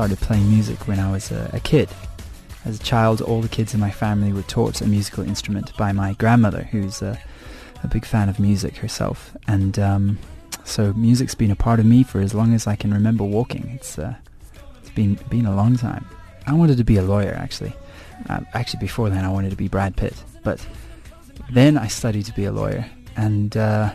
started 0.00 0.18
playing 0.20 0.48
music 0.48 0.88
when 0.88 0.98
I 0.98 1.12
was 1.12 1.30
a, 1.30 1.50
a 1.52 1.60
kid. 1.60 1.86
As 2.64 2.80
a 2.80 2.82
child, 2.82 3.20
all 3.20 3.42
the 3.42 3.50
kids 3.50 3.74
in 3.74 3.80
my 3.80 3.90
family 3.90 4.32
were 4.32 4.40
taught 4.40 4.80
a 4.80 4.86
musical 4.86 5.22
instrument 5.22 5.76
by 5.76 5.92
my 5.92 6.14
grandmother, 6.14 6.62
who's 6.62 7.02
a, 7.02 7.20
a 7.84 7.88
big 7.88 8.06
fan 8.06 8.30
of 8.30 8.40
music 8.40 8.76
herself. 8.76 9.36
And 9.46 9.78
um, 9.78 10.18
so 10.64 10.94
music's 10.94 11.34
been 11.34 11.50
a 11.50 11.54
part 11.54 11.80
of 11.80 11.84
me 11.84 12.02
for 12.02 12.22
as 12.22 12.32
long 12.32 12.54
as 12.54 12.66
I 12.66 12.76
can 12.76 12.94
remember 12.94 13.24
walking. 13.24 13.72
It's, 13.74 13.98
uh, 13.98 14.14
it's 14.80 14.88
been, 14.88 15.18
been 15.28 15.44
a 15.44 15.54
long 15.54 15.76
time. 15.76 16.06
I 16.46 16.54
wanted 16.54 16.78
to 16.78 16.84
be 16.84 16.96
a 16.96 17.02
lawyer, 17.02 17.34
actually. 17.34 17.74
Uh, 18.30 18.40
actually, 18.54 18.80
before 18.80 19.10
then, 19.10 19.26
I 19.26 19.28
wanted 19.28 19.50
to 19.50 19.56
be 19.56 19.68
Brad 19.68 19.98
Pitt. 19.98 20.14
But 20.42 20.66
then 21.52 21.76
I 21.76 21.88
studied 21.88 22.24
to 22.24 22.32
be 22.32 22.46
a 22.46 22.52
lawyer. 22.52 22.86
And... 23.18 23.54
Uh, 23.54 23.92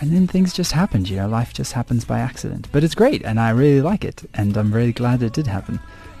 and 0.00 0.12
then 0.12 0.26
things 0.26 0.52
just 0.52 0.72
happened, 0.72 1.08
you 1.08 1.16
know, 1.16 1.28
life 1.28 1.52
just 1.52 1.72
happens 1.72 2.04
by 2.04 2.18
accident. 2.18 2.68
But 2.72 2.84
it's 2.84 2.94
great, 2.94 3.22
and 3.24 3.38
I 3.38 3.50
really 3.50 3.82
like 3.82 4.04
it, 4.04 4.22
and 4.34 4.56
I'm 4.56 4.72
really 4.72 4.92
glad 4.92 5.22
it 5.22 5.32
did 5.32 5.46
happen. 5.46 5.78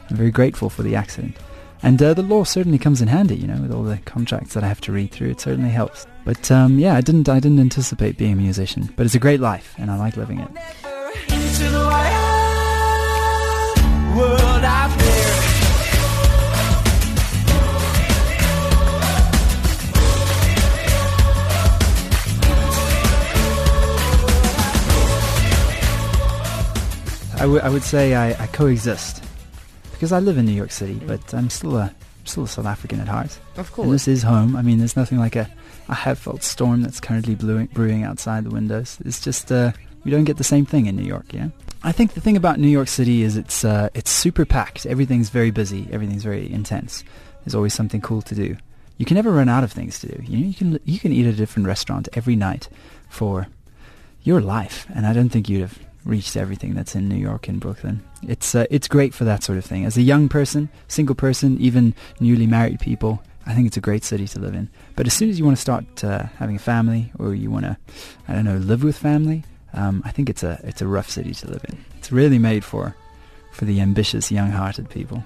I'm 0.08 0.16
very 0.16 0.30
grateful 0.30 0.70
for 0.70 0.82
the 0.82 0.94
accident. 0.94 1.36
And 1.82 2.02
uh, 2.02 2.12
the 2.12 2.22
law 2.22 2.44
certainly 2.44 2.78
comes 2.78 3.00
in 3.00 3.08
handy, 3.08 3.36
you 3.36 3.46
know, 3.46 3.62
with 3.62 3.72
all 3.72 3.82
the 3.82 3.96
contracts 3.98 4.52
that 4.52 4.62
I 4.62 4.68
have 4.68 4.82
to 4.82 4.92
read 4.92 5.12
through. 5.12 5.30
It 5.30 5.40
certainly 5.40 5.70
helps. 5.70 6.06
But 6.26 6.50
um, 6.50 6.78
yeah, 6.78 6.94
I 6.94 7.00
didn't, 7.00 7.28
I 7.28 7.40
didn't 7.40 7.60
anticipate 7.60 8.18
being 8.18 8.34
a 8.34 8.36
musician, 8.36 8.92
but 8.96 9.06
it's 9.06 9.14
a 9.14 9.20
great 9.20 9.40
life, 9.40 9.74
and 9.78 9.90
I 9.90 9.96
like 9.96 10.16
living 10.16 10.40
it. 10.40 10.50
I, 27.40 27.44
w- 27.44 27.62
I 27.62 27.70
would 27.70 27.82
say 27.82 28.14
I, 28.14 28.42
I 28.42 28.46
coexist 28.48 29.24
because 29.92 30.12
I 30.12 30.18
live 30.18 30.36
in 30.36 30.44
New 30.44 30.52
York 30.52 30.70
City, 30.70 30.96
mm. 30.96 31.06
but 31.06 31.32
I'm 31.32 31.48
still 31.48 31.74
a 31.78 31.90
still 32.24 32.44
a 32.44 32.48
South 32.48 32.66
African 32.66 33.00
at 33.00 33.08
heart. 33.08 33.40
Of 33.56 33.72
course, 33.72 33.86
and 33.86 33.94
this 33.94 34.06
is 34.06 34.22
home. 34.22 34.56
I 34.56 34.60
mean, 34.60 34.76
there's 34.76 34.94
nothing 34.94 35.16
like 35.16 35.36
a, 35.36 35.50
a 35.88 35.94
heartfelt 35.94 36.42
storm 36.42 36.82
that's 36.82 37.00
currently 37.00 37.34
brewing, 37.34 37.70
brewing 37.72 38.04
outside 38.04 38.44
the 38.44 38.50
windows. 38.50 38.98
It's 39.06 39.22
just 39.22 39.50
uh, 39.50 39.72
we 40.04 40.10
don't 40.10 40.24
get 40.24 40.36
the 40.36 40.44
same 40.44 40.66
thing 40.66 40.84
in 40.84 40.96
New 40.96 41.04
York, 41.04 41.32
yeah? 41.32 41.48
I 41.82 41.92
think 41.92 42.12
the 42.12 42.20
thing 42.20 42.36
about 42.36 42.58
New 42.58 42.68
York 42.68 42.88
City 42.88 43.22
is 43.22 43.38
it's 43.38 43.64
uh, 43.64 43.88
it's 43.94 44.10
super 44.10 44.44
packed. 44.44 44.84
Everything's 44.84 45.30
very 45.30 45.50
busy. 45.50 45.88
Everything's 45.90 46.24
very 46.24 46.52
intense. 46.52 47.04
There's 47.44 47.54
always 47.54 47.72
something 47.72 48.02
cool 48.02 48.20
to 48.20 48.34
do. 48.34 48.54
You 48.98 49.06
can 49.06 49.14
never 49.14 49.32
run 49.32 49.48
out 49.48 49.64
of 49.64 49.72
things 49.72 49.98
to 50.00 50.08
do. 50.08 50.22
You 50.24 50.38
know, 50.40 50.46
you 50.46 50.54
can 50.54 50.78
you 50.84 50.98
can 50.98 51.10
eat 51.10 51.26
at 51.26 51.32
a 51.32 51.36
different 51.38 51.68
restaurant 51.68 52.06
every 52.12 52.36
night 52.36 52.68
for 53.08 53.46
your 54.24 54.42
life, 54.42 54.86
and 54.94 55.06
I 55.06 55.14
don't 55.14 55.30
think 55.30 55.48
you'd 55.48 55.62
have 55.62 55.78
reached 56.04 56.36
everything 56.36 56.74
that's 56.74 56.94
in 56.94 57.08
New 57.08 57.16
York 57.16 57.48
and 57.48 57.60
Brooklyn. 57.60 58.02
It's 58.22 58.54
uh, 58.54 58.66
it's 58.70 58.88
great 58.88 59.14
for 59.14 59.24
that 59.24 59.42
sort 59.42 59.58
of 59.58 59.64
thing. 59.64 59.84
As 59.84 59.96
a 59.96 60.02
young 60.02 60.28
person, 60.28 60.68
single 60.88 61.14
person, 61.14 61.58
even 61.60 61.94
newly 62.20 62.46
married 62.46 62.80
people, 62.80 63.22
I 63.46 63.54
think 63.54 63.66
it's 63.66 63.76
a 63.76 63.80
great 63.80 64.04
city 64.04 64.26
to 64.28 64.38
live 64.38 64.54
in. 64.54 64.68
But 64.96 65.06
as 65.06 65.14
soon 65.14 65.30
as 65.30 65.38
you 65.38 65.44
want 65.44 65.56
to 65.56 65.60
start 65.60 66.04
uh, 66.04 66.24
having 66.38 66.56
a 66.56 66.60
family, 66.60 67.12
or 67.18 67.34
you 67.34 67.50
want 67.50 67.64
to, 67.64 67.76
I 68.28 68.34
don't 68.34 68.44
know, 68.44 68.58
live 68.58 68.82
with 68.82 68.96
family, 68.96 69.44
um, 69.72 70.02
I 70.04 70.10
think 70.10 70.30
it's 70.30 70.42
a 70.42 70.60
it's 70.64 70.82
a 70.82 70.86
rough 70.86 71.10
city 71.10 71.34
to 71.34 71.46
live 71.48 71.64
in. 71.68 71.84
It's 71.98 72.12
really 72.12 72.38
made 72.38 72.64
for 72.64 72.94
for 73.52 73.64
the 73.64 73.80
ambitious, 73.80 74.30
young-hearted 74.30 74.88
people. 74.90 75.24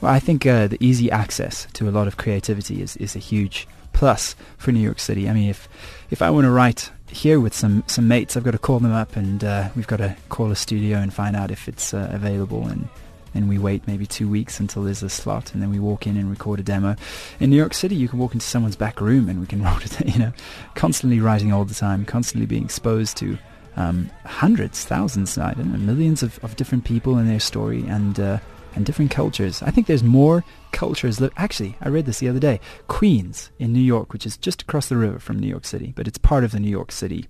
Well, 0.00 0.12
I 0.12 0.18
think 0.18 0.44
uh, 0.44 0.66
the 0.66 0.76
easy 0.84 1.10
access 1.10 1.66
to 1.74 1.88
a 1.88 1.92
lot 1.92 2.08
of 2.08 2.16
creativity 2.16 2.82
is, 2.82 2.96
is 2.96 3.16
a 3.16 3.20
huge 3.20 3.66
plus 3.94 4.36
for 4.58 4.70
New 4.72 4.80
York 4.80 5.00
City. 5.00 5.28
I 5.28 5.32
mean, 5.32 5.48
if 5.48 5.68
if 6.10 6.20
I 6.20 6.28
want 6.28 6.44
to 6.44 6.50
write 6.50 6.90
here 7.14 7.40
with 7.40 7.54
some, 7.54 7.84
some 7.86 8.08
mates. 8.08 8.36
I've 8.36 8.44
got 8.44 8.52
to 8.52 8.58
call 8.58 8.80
them 8.80 8.92
up 8.92 9.16
and 9.16 9.42
uh, 9.42 9.68
we've 9.76 9.86
got 9.86 9.98
to 9.98 10.16
call 10.28 10.50
a 10.50 10.56
studio 10.56 10.98
and 10.98 11.12
find 11.12 11.36
out 11.36 11.50
if 11.50 11.68
it's 11.68 11.94
uh, 11.94 12.10
available 12.12 12.66
and 12.66 12.88
then 13.32 13.48
we 13.48 13.58
wait 13.58 13.86
maybe 13.86 14.06
two 14.06 14.28
weeks 14.28 14.60
until 14.60 14.82
there's 14.82 15.02
a 15.02 15.08
slot 15.08 15.52
and 15.54 15.62
then 15.62 15.70
we 15.70 15.78
walk 15.78 16.06
in 16.06 16.16
and 16.16 16.30
record 16.30 16.60
a 16.60 16.62
demo. 16.62 16.96
In 17.40 17.50
New 17.50 17.56
York 17.56 17.74
City, 17.74 17.94
you 17.94 18.08
can 18.08 18.18
walk 18.18 18.32
into 18.32 18.46
someone's 18.46 18.76
back 18.76 19.00
room 19.00 19.28
and 19.28 19.40
we 19.40 19.46
can 19.46 19.62
roll 19.64 19.78
it, 19.78 20.08
you 20.08 20.18
know, 20.18 20.32
constantly 20.74 21.20
writing 21.20 21.52
all 21.52 21.64
the 21.64 21.74
time, 21.74 22.04
constantly 22.04 22.46
being 22.46 22.64
exposed 22.64 23.16
to 23.18 23.38
um, 23.76 24.10
hundreds, 24.24 24.84
thousands, 24.84 25.36
I 25.36 25.54
don't 25.54 25.72
know, 25.72 25.78
millions 25.78 26.22
of, 26.22 26.42
of 26.44 26.56
different 26.56 26.84
people 26.84 27.16
and 27.16 27.28
their 27.28 27.40
story 27.40 27.84
and 27.86 28.18
uh, 28.18 28.38
and 28.74 28.84
different 28.84 29.10
cultures. 29.10 29.62
I 29.62 29.70
think 29.70 29.86
there's 29.86 30.02
more 30.02 30.44
cultures. 30.72 31.22
Actually, 31.36 31.76
I 31.80 31.88
read 31.88 32.06
this 32.06 32.18
the 32.18 32.28
other 32.28 32.40
day. 32.40 32.60
Queens 32.88 33.50
in 33.58 33.72
New 33.72 33.80
York, 33.80 34.12
which 34.12 34.26
is 34.26 34.36
just 34.36 34.62
across 34.62 34.88
the 34.88 34.96
river 34.96 35.18
from 35.18 35.38
New 35.38 35.48
York 35.48 35.64
City, 35.64 35.92
but 35.96 36.08
it's 36.08 36.18
part 36.18 36.44
of 36.44 36.52
the 36.52 36.60
New 36.60 36.70
York 36.70 36.92
City 36.92 37.26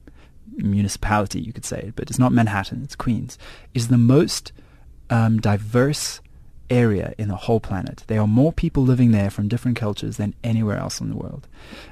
municipality, 0.56 1.40
you 1.40 1.52
could 1.52 1.64
say, 1.64 1.86
it, 1.88 1.96
but 1.96 2.10
it's 2.10 2.18
not 2.18 2.32
Manhattan, 2.32 2.82
it's 2.82 2.94
Queens, 2.96 3.38
is 3.72 3.88
the 3.88 3.98
most 3.98 4.52
um, 5.10 5.38
diverse 5.38 6.20
area 6.70 7.14
in 7.18 7.28
the 7.28 7.36
whole 7.36 7.60
planet. 7.60 8.04
There 8.06 8.20
are 8.20 8.26
more 8.26 8.52
people 8.52 8.82
living 8.82 9.12
there 9.12 9.30
from 9.30 9.48
different 9.48 9.76
cultures 9.76 10.16
than 10.16 10.34
anywhere 10.42 10.78
else 10.78 11.00
in 11.00 11.08
the 11.08 11.16
world. 11.16 11.46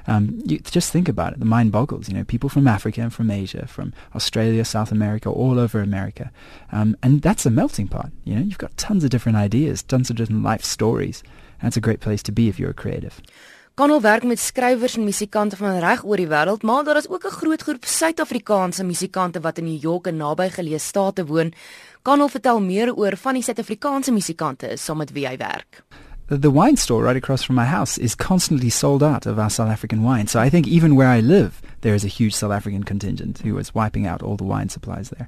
Um, 0.07 0.41
you 0.45 0.59
just 0.59 0.91
think 0.91 1.07
about 1.07 1.33
it. 1.33 1.39
The 1.39 1.45
mind 1.45 1.71
boggles. 1.71 2.07
You 2.07 2.15
know, 2.15 2.23
people 2.23 2.49
from 2.49 2.67
Africa 2.67 3.01
and 3.01 3.13
from 3.13 3.31
Asia, 3.31 3.67
from 3.67 3.93
Australia, 4.15 4.65
South 4.65 4.91
America, 4.91 5.29
all 5.29 5.59
over 5.59 5.81
America, 5.81 6.31
um, 6.71 6.97
and 7.03 7.21
that's 7.21 7.45
a 7.45 7.49
melting 7.49 7.87
pot. 7.87 8.11
You 8.23 8.35
know, 8.35 8.41
you've 8.41 8.57
got 8.57 8.77
tons 8.77 9.03
of 9.03 9.09
different 9.09 9.37
ideas, 9.37 9.83
tons 9.83 10.09
of 10.09 10.15
different 10.15 10.43
life 10.43 10.63
stories. 10.63 11.23
It's 11.61 11.77
a 11.77 11.81
great 11.81 12.01
place 12.01 12.21
to 12.23 12.31
be 12.31 12.49
if 12.49 12.59
you're 12.59 12.71
a 12.71 12.73
creative. 12.73 13.21
Kanal 13.73 14.01
werk 14.01 14.23
met 14.23 14.37
skrywers 14.39 14.99
en 14.99 15.03
musikante 15.03 15.57
van 15.57 15.79
reg 15.81 16.03
oor 16.05 16.21
die 16.21 16.27
wêreld, 16.29 16.61
maar 16.61 16.83
daar 16.85 16.99
is 16.99 17.09
ook 17.09 17.25
'n 17.25 17.37
groot 17.41 17.61
groep 17.61 17.85
Suid-Afrikaanse 17.85 18.83
musikante 18.83 19.39
wat 19.39 19.57
in 19.57 19.63
New 19.63 19.81
York 19.81 20.07
en 20.07 20.17
nabygeleë 20.17 20.79
state 20.79 21.25
woon. 21.25 21.53
Kanal 22.01 22.27
vertel 22.27 22.61
meer 22.61 22.95
oor 22.95 23.17
van 23.17 23.33
die 23.33 23.43
Suid-Afrikaanse 23.43 24.11
musikante 24.11 24.77
saam 24.77 24.97
met 24.97 25.11
wie 25.11 25.27
hy 25.27 25.37
werk. 25.37 25.83
The 26.27 26.51
wine 26.51 26.77
store 26.77 27.03
right 27.03 27.23
across 27.23 27.43
from 27.43 27.55
my 27.55 27.65
house 27.65 28.01
is 28.01 28.15
constantly 28.15 28.69
sold 28.69 29.01
out 29.03 29.25
of 29.25 29.37
our 29.37 29.49
South 29.49 29.71
African 29.71 30.03
wine. 30.03 30.27
So 30.27 30.39
I 30.39 30.49
think 30.49 30.67
even 30.67 30.95
where 30.95 31.17
I 31.17 31.21
live, 31.21 31.51
there 31.79 31.95
is 31.95 32.03
a 32.03 32.23
huge 32.23 32.33
South 32.33 32.53
African 32.53 32.83
contingent 32.83 33.41
who 33.43 33.57
is 33.57 33.73
wiping 33.73 34.07
out 34.07 34.21
all 34.21 34.37
the 34.37 34.47
wine 34.47 34.69
supplies 34.69 35.09
there. 35.09 35.27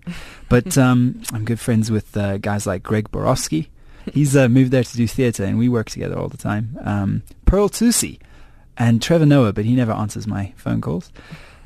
But 0.50 0.78
um, 0.86 1.16
I'm 1.34 1.46
good 1.46 1.60
friends 1.60 1.90
with 1.90 2.16
uh, 2.16 2.38
guys 2.38 2.68
like 2.68 2.84
Greg 2.84 3.10
Borowski. 3.10 3.70
He's 4.14 4.36
uh, 4.36 4.48
moved 4.48 4.70
there 4.70 4.84
to 4.84 4.98
do 4.98 5.08
theatre, 5.08 5.44
and 5.46 5.58
we 5.58 5.68
work 5.68 5.90
together 5.90 6.16
all 6.20 6.30
the 6.30 6.38
time. 6.38 6.78
Um, 6.84 7.22
Pearl 7.46 7.70
Tusi 7.70 8.20
and 8.78 9.02
Trevor 9.02 9.26
Noah, 9.26 9.54
but 9.54 9.66
he 9.66 9.76
never 9.76 9.92
answers 9.92 10.28
my 10.28 10.54
phone 10.56 10.82
calls. 10.82 11.12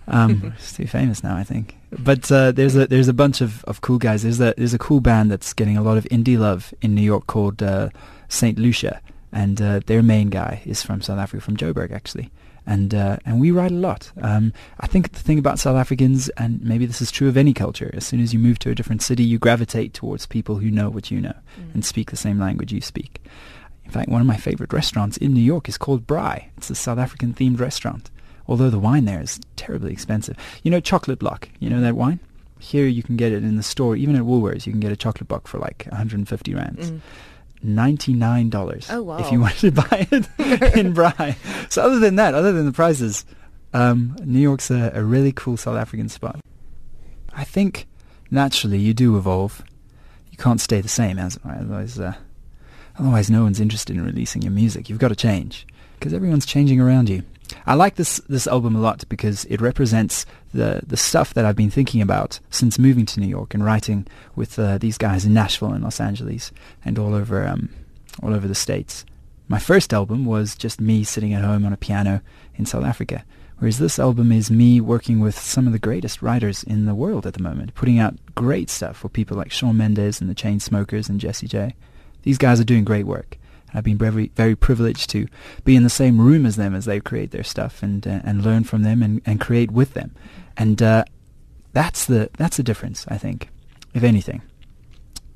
Um, 0.08 0.54
he's 0.58 0.74
too 0.74 0.88
famous 0.88 1.24
now, 1.24 1.36
I 1.36 1.44
think. 1.44 1.78
But 1.92 2.32
uh, 2.32 2.52
there's 2.52 2.76
a 2.76 2.88
there's 2.88 3.08
a 3.08 3.14
bunch 3.14 3.42
of, 3.42 3.64
of 3.66 3.82
cool 3.82 3.98
guys. 3.98 4.24
There's 4.24 4.40
a 4.40 4.54
there's 4.58 4.74
a 4.74 4.80
cool 4.80 5.00
band 5.00 5.32
that's 5.32 5.54
getting 5.54 5.78
a 5.78 5.82
lot 5.82 5.98
of 5.98 6.04
indie 6.06 6.38
love 6.38 6.74
in 6.82 6.94
New 6.96 7.02
York 7.02 7.28
called 7.28 7.64
uh, 7.64 7.90
Saint 8.28 8.60
Lucia, 8.60 9.02
and 9.32 9.62
uh, 9.62 9.80
their 9.86 10.04
main 10.04 10.30
guy 10.30 10.62
is 10.66 10.84
from 10.84 11.02
South 11.02 11.20
Africa, 11.20 11.42
from 11.42 11.58
Joburg 11.58 11.92
actually. 11.92 12.32
And 12.66 12.94
uh, 12.94 13.18
and 13.26 13.40
we 13.40 13.50
write 13.50 13.72
a 13.72 13.76
lot. 13.76 14.12
Um, 14.22 14.54
I 14.80 14.86
think 14.86 15.14
the 15.14 15.20
thing 15.20 15.40
about 15.40 15.58
South 15.58 15.76
Africans, 15.78 16.30
and 16.30 16.62
maybe 16.62 16.86
this 16.86 17.02
is 17.02 17.12
true 17.12 17.28
of 17.28 17.38
any 17.38 17.54
culture, 17.54 17.90
as 17.94 18.06
soon 18.06 18.20
as 18.20 18.32
you 18.32 18.38
move 18.38 18.60
to 18.60 18.70
a 18.70 18.76
different 18.76 19.02
city, 19.02 19.24
you 19.24 19.40
gravitate 19.40 19.96
towards 19.96 20.28
people 20.28 20.58
who 20.58 20.70
know 20.70 20.90
what 20.90 21.10
you 21.10 21.20
know 21.20 21.34
mm. 21.60 21.74
and 21.74 21.84
speak 21.84 22.12
the 22.12 22.18
same 22.18 22.38
language 22.38 22.72
you 22.72 22.82
speak. 22.82 23.24
In 23.90 23.94
fact, 23.94 24.10
one 24.10 24.22
of 24.22 24.28
my 24.28 24.38
favorite 24.38 24.72
restaurants 24.72 25.18
in 25.18 25.34
New 25.34 25.42
York 25.42 25.68
is 25.68 25.78
called 25.78 26.08
Braai. 26.08 26.46
It's 26.58 26.70
a 26.70 26.76
South 26.76 27.00
African 27.00 27.34
themed 27.34 27.60
restaurant 27.60 28.10
although 28.50 28.72
the 28.72 28.80
wine 28.80 29.06
there 29.06 29.22
is 29.22 29.40
terribly 29.56 29.94
expensive. 29.94 30.36
You 30.64 30.72
know 30.72 30.82
Chocolate 30.82 31.20
Block, 31.20 31.48
you 31.60 31.70
know 31.70 31.80
that 31.82 31.96
wine? 31.96 32.20
Here 32.58 32.88
you 32.88 33.04
can 33.04 33.16
get 33.16 33.32
it 33.32 33.44
in 33.44 33.56
the 33.56 33.64
store, 33.64 33.96
even 33.96 34.16
at 34.18 34.24
Woolworths, 34.24 34.66
you 34.66 34.74
can 34.74 34.82
get 34.82 34.92
a 34.92 34.98
chocolate 34.98 35.30
block 35.30 35.48
for 35.48 35.60
like 35.60 35.86
150 35.90 36.56
rands. 36.56 36.92
Mm. 36.92 37.00
$99 37.64 38.88
oh, 38.90 39.04
wow. 39.04 39.18
if 39.20 39.32
you 39.32 39.40
wanted 39.42 39.60
to 39.60 39.72
buy 39.72 40.08
it 40.12 40.14
in 40.76 40.94
Braai. 40.96 41.36
So 41.72 41.84
other 41.84 42.00
than 42.00 42.16
that, 42.16 42.34
other 42.34 42.52
than 42.52 42.66
the 42.66 42.74
prices, 42.74 43.24
um, 43.74 44.18
New 44.26 44.40
York's 44.40 44.72
a, 44.72 44.92
a 44.96 45.04
really 45.04 45.32
cool 45.32 45.56
South 45.56 45.78
African 45.78 46.10
spot. 46.10 46.40
I 47.34 47.44
think 47.44 47.86
naturally 48.32 48.80
you 48.80 48.94
do 48.94 49.16
evolve. 49.16 49.64
You 50.32 50.38
can't 50.38 50.60
stay 50.60 50.82
the 50.82 50.90
same 50.90 51.20
as 51.20 51.40
otherwise. 51.46 52.00
Uh, 52.00 52.16
otherwise, 53.00 53.30
no 53.30 53.44
one's 53.44 53.60
interested 53.60 53.96
in 53.96 54.06
releasing 54.06 54.42
your 54.42 54.52
music. 54.52 54.90
You've 54.90 55.00
got 55.00 55.10
to 55.10 55.16
change 55.16 55.66
because 55.98 56.14
everyone's 56.14 56.46
changing 56.46 56.80
around 56.80 57.10
you. 57.10 57.24
I 57.66 57.74
like 57.74 57.96
this 57.96 58.18
this 58.30 58.48
album 58.48 58.76
a 58.76 58.80
lot 58.80 59.04
because 59.10 59.46
it 59.46 59.62
represents 59.62 60.26
the 60.54 60.82
the 60.86 60.98
stuff 60.98 61.34
that 61.34 61.46
I've 61.46 61.56
been 61.56 61.72
thinking 61.72 62.02
about 62.02 62.40
since 62.50 62.78
moving 62.78 63.06
to 63.08 63.20
New 63.20 63.28
York 63.28 63.54
and 63.54 63.66
writing 63.66 64.06
with 64.36 64.60
uh, 64.60 64.78
these 64.78 64.98
guys 64.98 65.26
in 65.26 65.34
Nashville 65.34 65.74
and 65.74 65.84
Los 65.84 66.00
Angeles 66.00 66.52
and 66.86 67.00
all 67.00 67.16
over 67.16 67.46
um, 67.48 67.70
all 68.22 68.34
over 68.34 68.48
the 68.48 68.56
states. 68.56 69.06
My 69.48 69.60
first 69.60 69.94
album 69.94 70.26
was 70.26 70.56
just 70.56 70.80
me 70.80 71.04
sitting 71.04 71.34
at 71.34 71.44
home 71.44 71.66
on 71.66 71.74
a 71.74 71.78
piano 71.78 72.22
in 72.56 72.68
South 72.68 72.84
Africa, 72.84 73.26
whereas 73.58 73.80
this 73.80 73.98
album 73.98 74.32
is 74.32 74.52
me 74.52 74.80
working 74.80 75.20
with 75.20 75.38
some 75.38 75.66
of 75.66 75.74
the 75.74 75.80
greatest 75.80 76.22
writers 76.22 76.62
in 76.64 76.86
the 76.86 76.94
world 76.94 77.26
at 77.26 77.34
the 77.34 77.42
moment, 77.42 77.74
putting 77.74 77.98
out 77.98 78.16
great 78.36 78.70
stuff 78.70 78.98
for 78.98 79.10
people 79.10 79.36
like 79.36 79.52
Shawn 79.52 79.78
Mendes 79.78 80.22
and 80.22 80.30
the 80.30 80.36
Chainsmokers 80.36 81.10
and 81.10 81.20
Jessie 81.20 81.48
J. 81.48 81.76
These 82.24 82.38
guys 82.38 82.60
are 82.60 82.66
doing 82.66 82.84
great 82.84 83.06
work. 83.06 83.38
I've 83.74 83.84
been 83.84 83.98
very, 83.98 84.32
very 84.36 84.56
privileged 84.56 85.10
to 85.12 85.28
be 85.64 85.76
in 85.76 85.84
the 85.84 85.90
same 85.90 86.20
room 86.20 86.46
as 86.46 86.56
them 86.56 86.74
as 86.74 86.86
they 86.86 87.00
create 87.00 87.32
their 87.32 87.44
stuff 87.44 87.84
and 87.84 88.06
uh, 88.08 88.22
and 88.24 88.44
learn 88.44 88.64
from 88.64 88.84
them 88.84 89.04
and, 89.04 89.22
and 89.26 89.40
create 89.40 89.72
with 89.72 89.94
them, 89.94 90.16
and 90.58 90.82
uh, 90.82 91.04
that's 91.74 92.06
the 92.06 92.30
that's 92.38 92.58
the 92.58 92.64
difference 92.64 93.06
I 93.08 93.18
think, 93.18 93.50
if 93.94 94.04
anything, 94.04 94.42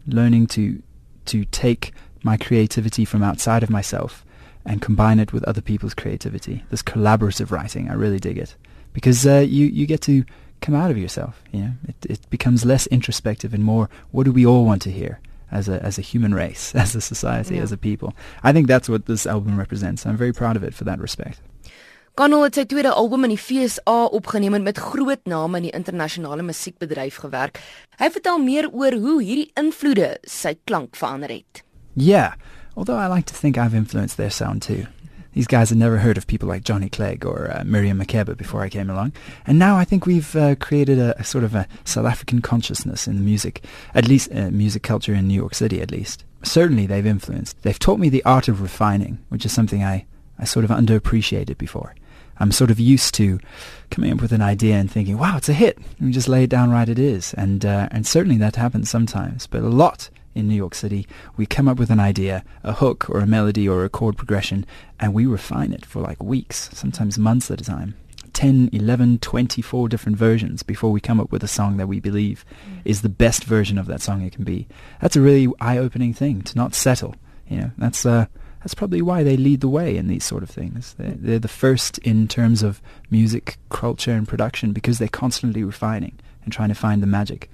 learning 0.08 0.48
to 0.48 0.82
to 1.26 1.46
take 1.46 1.94
my 2.24 2.38
creativity 2.38 3.06
from 3.06 3.24
outside 3.24 3.64
of 3.64 3.70
myself 3.70 4.26
and 4.66 4.82
combine 4.82 5.20
it 5.20 5.34
with 5.34 5.44
other 5.44 5.62
people's 5.62 5.94
creativity. 5.94 6.64
This 6.70 6.82
collaborative 6.82 7.52
writing, 7.52 7.90
I 7.90 7.94
really 7.94 8.20
dig 8.20 8.38
it 8.38 8.56
because 8.94 9.28
uh, 9.28 9.46
you 9.48 9.68
you 9.68 9.86
get 9.86 10.02
to 10.02 10.26
come 10.62 10.74
out 10.74 10.90
of 10.90 10.98
yourself. 10.98 11.44
You 11.52 11.62
know, 11.62 11.72
it 11.88 12.06
it 12.10 12.30
becomes 12.30 12.66
less 12.66 12.88
introspective 12.88 13.54
and 13.54 13.64
more. 13.64 13.90
What 14.12 14.24
do 14.24 14.32
we 14.32 14.46
all 14.46 14.66
want 14.66 14.82
to 14.84 14.92
hear? 14.92 15.20
As 15.54 15.68
a 15.70 15.78
as 15.86 16.00
a 16.00 16.02
human 16.02 16.34
race, 16.34 16.74
as 16.84 16.96
a 16.96 17.02
society, 17.02 17.56
yeah. 17.56 17.64
as 17.64 17.72
a 17.72 17.78
people, 17.78 18.14
I 18.44 18.52
think 18.52 18.68
that's 18.68 18.90
what 18.90 19.06
this 19.06 19.28
album 19.28 19.58
represents. 19.60 20.06
I'm 20.06 20.18
very 20.18 20.34
proud 20.34 20.56
of 20.58 20.64
it 20.64 20.74
for 20.74 20.84
that 20.86 21.00
respect. 21.00 21.42
Kanal 22.14 22.44
het 22.46 22.58
sy 22.58 22.64
tweede 22.70 22.92
album 22.94 23.24
in 23.26 23.32
die 23.34 23.40
FSA 23.42 23.96
opgeneem 24.14 24.54
en 24.54 24.66
met 24.66 24.78
groot 24.78 25.24
name 25.26 25.58
in 25.58 25.66
die 25.66 25.74
internasionale 25.74 26.46
musiekbedryf 26.46 27.16
gewerk. 27.24 27.58
Hy 27.98 28.10
vertel 28.14 28.38
meer 28.42 28.68
oor 28.70 28.94
hoe 28.94 29.16
hierdie 29.22 29.50
invloede 29.58 30.12
sy 30.30 30.54
klank 30.70 30.98
verander 30.98 31.34
het. 31.34 31.64
Yeah, 31.98 32.34
although 32.76 33.02
I 33.02 33.10
like 33.10 33.26
to 33.34 33.38
think 33.38 33.58
I've 33.58 33.74
influenced 33.74 34.18
their 34.18 34.30
sound 34.30 34.62
too. 34.62 34.86
These 35.34 35.48
guys 35.48 35.70
had 35.70 35.80
never 35.80 35.98
heard 35.98 36.18
of 36.18 36.28
people 36.28 36.48
like 36.48 36.64
Johnny 36.64 36.90
Clegg 36.90 37.26
or 37.26 37.52
uh, 37.52 37.64
Miriam 37.64 38.00
Makeba 38.00 38.38
before 38.38 38.62
I 38.62 38.70
came 38.70 38.90
along. 38.90 39.14
And 39.48 39.58
now 39.58 39.76
I 39.76 39.84
think 39.84 40.06
we've 40.06 40.36
uh, 40.36 40.56
created 40.56 41.00
a, 41.00 41.20
a, 41.20 41.24
sort 41.24 41.44
of 41.44 41.56
a 41.56 41.68
South 41.86 42.06
African 42.06 42.42
consciousness 42.42 43.08
in 43.08 43.16
the 43.16 43.22
music, 43.22 43.64
at 43.96 44.08
least 44.08 44.32
uh, 44.34 44.52
music 44.52 44.84
culture 44.84 45.14
in 45.14 45.28
New 45.28 45.34
York 45.34 45.56
City, 45.56 45.82
at 45.82 45.92
least. 45.92 46.24
Certainly 46.44 46.88
they've 46.88 47.06
influenced. 47.06 47.62
They've 47.64 47.80
taught 47.80 48.00
me 48.00 48.10
the 48.10 48.24
art 48.26 48.48
of 48.48 48.62
refining, 48.62 49.20
which 49.30 49.46
is 49.46 49.52
something 49.52 49.84
I, 49.84 50.06
I 50.38 50.46
sort 50.46 50.66
of 50.66 50.72
underappreciated 50.72 51.58
before. 51.58 51.96
I'm 52.38 52.52
sort 52.52 52.72
of 52.72 52.80
used 52.80 53.14
to 53.16 53.40
coming 53.90 54.12
up 54.12 54.22
with 54.22 54.32
an 54.32 54.42
idea 54.42 54.76
and 54.76 54.92
thinking, 54.92 55.18
wow, 55.18 55.38
it's 55.38 55.50
a 55.50 55.54
hit. 55.54 55.78
And 56.00 56.14
just 56.14 56.28
lay 56.28 56.44
it 56.44 56.50
down 56.50 56.72
right 56.72 56.90
it 56.90 57.00
is. 57.00 57.34
And, 57.36 57.66
uh, 57.66 57.88
and 57.92 58.06
certainly 58.06 58.38
that 58.38 58.56
happens 58.56 58.90
sometimes. 58.90 59.48
But 59.48 59.62
a 59.62 59.70
lot 59.70 60.10
in 60.36 60.48
New 60.48 60.56
York 60.56 60.76
City, 60.76 61.08
we 61.38 61.46
come 61.46 61.68
up 61.68 61.78
with 61.78 61.90
an 61.90 62.00
idea, 62.00 62.44
a 62.64 62.74
hook 62.74 63.10
or 63.10 63.20
a 63.20 63.28
melody 63.28 63.68
or 63.68 63.84
a 63.84 63.90
chord 63.90 64.18
progression, 64.18 64.66
and 65.00 65.14
we 65.14 65.26
refine 65.26 65.74
it 65.74 65.86
for 65.86 66.02
like 66.02 66.22
weeks, 66.24 66.70
sometimes 66.74 67.18
months 67.18 67.52
at 67.52 67.62
a 67.62 67.64
time. 67.64 67.96
10, 68.34 68.72
11, 68.74 69.20
24 69.20 69.88
different 69.88 70.18
versions 70.18 70.64
before 70.64 70.92
we 70.92 71.00
come 71.00 71.20
up 71.20 71.32
with 71.32 71.44
a 71.44 71.48
song 71.48 71.78
that 71.78 71.88
we 71.88 72.00
believe 72.00 72.44
mm. 72.68 72.82
is 72.84 73.02
the 73.02 73.10
best 73.10 73.44
version 73.44 73.78
of 73.78 73.86
that 73.86 74.02
song 74.02 74.22
it 74.22 74.34
can 74.34 74.44
be. 74.44 74.68
That's 75.02 75.16
a 75.16 75.22
really 75.22 75.48
eye-opening 75.62 76.14
thing 76.14 76.42
to 76.42 76.58
not 76.58 76.74
settle. 76.74 77.16
You 77.48 77.58
know, 77.58 77.72
that's 77.78 78.06
uh, 78.06 78.26
that's 78.64 78.74
probably 78.74 79.02
why 79.02 79.24
they 79.24 79.38
lead 79.38 79.62
the 79.62 79.68
way 79.68 79.98
in 79.98 80.08
these 80.08 80.24
sort 80.24 80.42
of 80.42 80.50
things. 80.50 80.96
They're, 80.98 81.16
they're 81.16 81.40
the 81.40 81.48
first 81.48 81.98
in 82.00 82.28
terms 82.28 82.64
of 82.64 82.82
music, 83.12 83.58
culture, 83.70 84.14
and 84.14 84.28
production 84.28 84.72
because 84.72 85.00
they're 85.00 85.10
constantly 85.10 85.64
refining 85.64 86.18
and 86.44 86.54
trying 86.54 86.70
to 86.70 86.76
find 86.76 87.04
the 87.04 87.08
magic. 87.08 87.52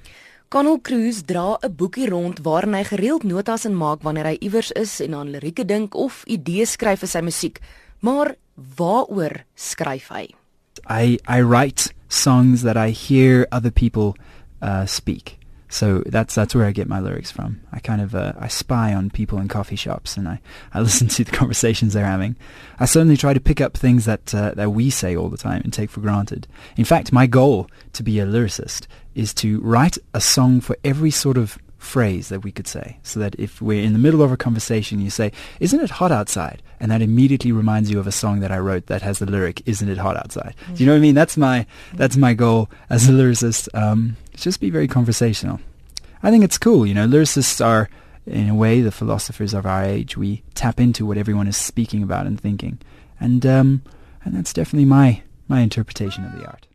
Connell 0.50 0.80
Cruz 0.82 1.22
dra 1.30 1.60
'n 1.62 1.76
boekie 1.78 2.10
rond 2.10 2.40
waarin 2.42 2.74
hy 2.74 2.84
gereeld 2.84 3.24
notas 3.24 3.66
in 3.66 3.76
maak 3.78 4.02
wanneer 4.02 4.26
hy 4.26 4.38
iewers 4.42 4.72
is 4.72 5.00
en 5.00 5.14
aan 5.14 5.30
lirieke 5.30 5.66
dink 5.66 5.94
of 5.94 6.24
idees 6.26 6.72
skryf 6.72 7.00
vir 7.00 7.08
sy 7.08 7.22
musiek. 7.22 7.60
Maar 8.02 8.34
waaroor 8.56 9.46
skryf 9.54 10.10
hy? 10.10 10.34
I 10.90 11.20
I 11.30 11.42
write 11.46 11.94
songs 12.08 12.64
that 12.64 12.78
I 12.78 12.90
hear 12.90 13.46
other 13.52 13.70
people 13.70 14.16
uh 14.62 14.88
speak. 14.88 15.38
So 15.72 16.02
that's 16.08 16.34
that's 16.34 16.56
where 16.56 16.66
I 16.66 16.72
get 16.72 16.88
my 16.88 17.00
lyrics 17.00 17.30
from. 17.30 17.62
I 17.72 17.80
kind 17.80 18.02
of 18.02 18.16
uh, 18.16 18.34
I 18.40 18.48
spy 18.48 18.94
on 18.94 19.12
people 19.12 19.38
in 19.38 19.48
coffee 19.48 19.76
shops 19.76 20.18
and 20.18 20.28
I, 20.28 20.42
I 20.74 20.82
listen 20.82 21.08
to 21.10 21.24
the 21.24 21.32
conversations 21.32 21.94
they're 21.94 22.06
having. 22.06 22.36
I 22.80 22.86
certainly 22.86 23.18
try 23.18 23.34
to 23.34 23.40
pick 23.40 23.62
up 23.62 23.78
things 23.78 24.06
that 24.06 24.34
uh, 24.34 24.52
that 24.56 24.72
we 24.72 24.90
say 24.90 25.16
all 25.16 25.30
the 25.30 25.38
time 25.38 25.62
and 25.64 25.72
take 25.72 25.92
for 25.92 26.02
granted. 26.02 26.48
In 26.76 26.86
fact, 26.86 27.12
my 27.12 27.28
goal 27.28 27.70
to 27.94 28.04
be 28.04 28.20
a 28.20 28.26
lyricist 28.26 28.88
is 29.14 29.34
to 29.36 29.62
write 29.62 29.98
a 30.14 30.20
song 30.22 30.60
for 30.60 30.76
every 30.84 31.12
sort 31.12 31.38
of 31.38 31.60
phrase 31.80 32.30
that 32.30 32.44
we 32.44 32.52
could 32.52 32.68
say 32.68 33.00
so 33.04 33.20
that 33.20 33.34
if 33.40 33.62
we're 33.62 33.84
in 33.84 33.94
the 33.94 34.00
middle 34.00 34.22
of 34.22 34.32
a 34.32 34.38
conversation 34.38 35.02
you 35.02 35.10
say 35.10 35.32
isn't 35.60 35.80
it 35.80 35.90
hot 35.90 36.12
outside 36.12 36.62
and 36.80 36.92
that 36.92 37.02
immediately 37.02 37.52
reminds 37.52 37.90
you 37.90 38.00
of 38.00 38.06
a 38.06 38.12
song 38.12 38.42
that 38.42 38.52
I 38.52 38.60
wrote 38.60 38.86
that 38.88 39.02
has 39.02 39.20
the 39.20 39.26
lyric 39.26 39.62
isn't 39.66 39.90
it 39.90 39.98
hot 39.98 40.18
outside 40.18 40.56
mm-hmm. 40.62 40.76
do 40.76 40.84
you 40.84 40.86
know 40.86 40.94
what 40.94 41.00
I 41.00 41.02
mean 41.02 41.16
that's 41.16 41.38
my 41.38 41.66
that's 41.94 42.18
my 42.18 42.34
goal 42.34 42.70
as 42.90 43.10
a 43.10 43.12
lyricist 43.12 43.70
um, 43.74 44.18
just 44.40 44.60
be 44.60 44.70
very 44.70 44.88
conversational. 44.88 45.60
I 46.24 46.32
think 46.32 46.44
it's 46.44 46.58
cool, 46.58 46.86
you 46.86 46.94
know, 46.94 47.08
lyricists 47.08 47.64
are 47.66 47.90
in 48.26 48.50
a 48.50 48.56
way 48.56 48.82
the 48.82 48.92
philosophers 48.92 49.54
of 49.54 49.66
our 49.66 49.84
age. 49.84 50.18
We 50.18 50.44
tap 50.56 50.80
into 50.80 51.06
what 51.06 51.18
everyone 51.18 51.48
is 51.48 51.58
speaking 51.58 52.04
about 52.04 52.26
and 52.26 52.40
thinking. 52.40 52.80
And 53.20 53.46
um, 53.46 53.82
and 54.24 54.36
that's 54.36 54.54
definitely 54.54 54.86
my 54.86 55.24
my 55.48 55.62
interpretation 55.62 56.26
of 56.26 56.38
the 56.38 56.46
art. 56.46 56.68